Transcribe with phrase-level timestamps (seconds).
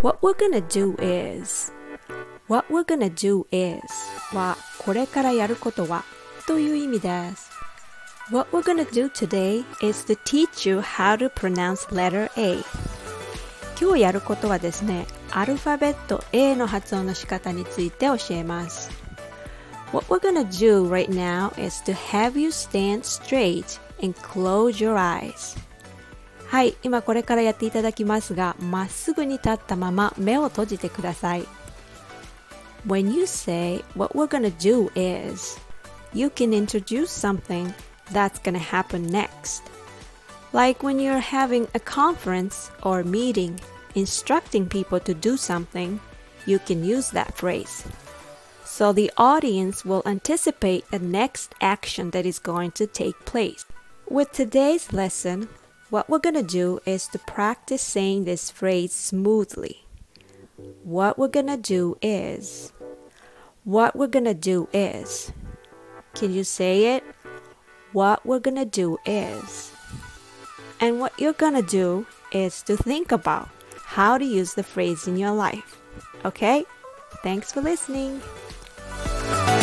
[0.00, 1.72] What we're gonna do is
[2.46, 3.80] What we're gonna do is
[4.32, 6.04] はこれからやることは
[6.46, 7.50] という意味です。
[8.30, 12.62] What we're gonna do today is to teach you how to pronounce letter A
[13.80, 19.07] 今日やることはですね、アルファベット A の発音の仕方について教えます。
[19.91, 25.57] What we're gonna do right now is to have you stand straight and close your eyes.
[26.47, 31.47] はい、今これからやっていただきますが、まっすぐに立ったまま目を閉じてください。
[32.87, 35.59] When you say what we're gonna do is,
[36.13, 37.73] you can introduce something
[38.11, 39.63] that's gonna happen next.
[40.53, 43.59] Like when you're having a conference or meeting
[43.95, 45.99] instructing people to do something,
[46.45, 47.83] you can use that phrase.
[48.68, 53.64] So the audience will anticipate the next action that is going to take place.
[54.08, 55.48] With today's lesson,
[55.90, 59.84] what we're going to do is to practice saying this phrase smoothly.
[60.84, 62.72] What we're going to do is.
[63.64, 65.32] What we're going to do is.
[66.14, 67.04] Can you say it?
[67.92, 69.72] What we're going to do is.
[70.78, 73.48] And what you're going to do is to think about
[73.82, 75.80] how to use the phrase in your life.
[76.24, 76.64] Okay?
[77.22, 78.20] Thanks for listening.
[79.28, 79.57] Bye.